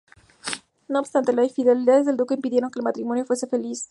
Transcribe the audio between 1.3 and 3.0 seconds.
las infidelidades del Duque impidieron que el